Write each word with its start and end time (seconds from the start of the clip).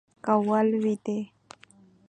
که 0.23 0.33
ولوېدلې 0.47 1.17